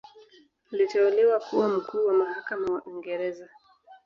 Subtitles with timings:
[0.73, 3.49] Aliteuliwa kuwa Mkuu wa Mahakama wa Uingereza.